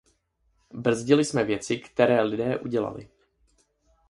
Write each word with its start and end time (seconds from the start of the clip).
Brzdili 0.73 1.25
jsme 1.25 1.43
věci, 1.43 1.77
které 1.79 2.21
lidé 2.23 2.59
udělali. 2.59 3.09